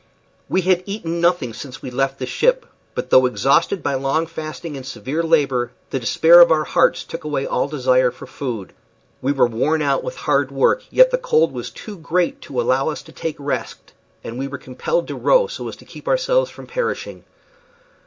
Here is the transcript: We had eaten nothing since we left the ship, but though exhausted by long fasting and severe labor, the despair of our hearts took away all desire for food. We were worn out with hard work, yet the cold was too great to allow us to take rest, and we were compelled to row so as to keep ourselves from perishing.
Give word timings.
We 0.49 0.61
had 0.61 0.81
eaten 0.87 1.21
nothing 1.21 1.53
since 1.53 1.83
we 1.83 1.91
left 1.91 2.17
the 2.17 2.25
ship, 2.25 2.65
but 2.95 3.11
though 3.11 3.27
exhausted 3.27 3.83
by 3.83 3.93
long 3.93 4.25
fasting 4.25 4.75
and 4.75 4.83
severe 4.83 5.21
labor, 5.21 5.69
the 5.91 5.99
despair 5.99 6.41
of 6.41 6.51
our 6.51 6.63
hearts 6.63 7.03
took 7.03 7.23
away 7.23 7.45
all 7.45 7.67
desire 7.67 8.09
for 8.09 8.25
food. 8.25 8.73
We 9.21 9.31
were 9.31 9.45
worn 9.45 9.83
out 9.83 10.03
with 10.03 10.15
hard 10.15 10.49
work, 10.49 10.83
yet 10.89 11.11
the 11.11 11.19
cold 11.19 11.53
was 11.53 11.69
too 11.69 11.99
great 11.99 12.41
to 12.47 12.59
allow 12.59 12.89
us 12.89 13.03
to 13.03 13.11
take 13.11 13.35
rest, 13.37 13.93
and 14.23 14.39
we 14.39 14.47
were 14.47 14.57
compelled 14.57 15.07
to 15.09 15.15
row 15.15 15.45
so 15.45 15.67
as 15.67 15.75
to 15.75 15.85
keep 15.85 16.07
ourselves 16.07 16.49
from 16.49 16.65
perishing. 16.65 17.23